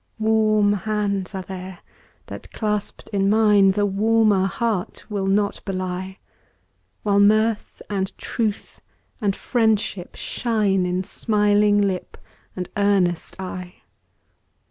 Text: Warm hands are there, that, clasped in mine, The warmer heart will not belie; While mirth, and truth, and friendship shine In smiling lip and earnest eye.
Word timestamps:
Warm 0.17 0.73
hands 0.73 1.35
are 1.35 1.43
there, 1.43 1.81
that, 2.25 2.51
clasped 2.51 3.07
in 3.09 3.29
mine, 3.29 3.69
The 3.73 3.85
warmer 3.85 4.47
heart 4.47 5.05
will 5.11 5.27
not 5.27 5.61
belie; 5.63 6.17
While 7.03 7.19
mirth, 7.19 7.83
and 7.87 8.11
truth, 8.17 8.81
and 9.21 9.35
friendship 9.35 10.15
shine 10.15 10.87
In 10.87 11.03
smiling 11.03 11.79
lip 11.79 12.17
and 12.55 12.67
earnest 12.75 13.35
eye. 13.39 13.83